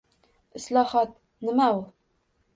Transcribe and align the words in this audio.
«Islohot— 0.59 1.13
nima 1.51 1.69
u?» 1.77 1.87